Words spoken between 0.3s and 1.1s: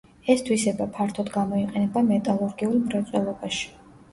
ეს თვისება